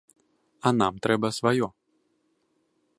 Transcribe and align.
А 0.69 0.71
нам 0.79 0.97
трэба 1.07 1.27
сваё. 1.39 1.67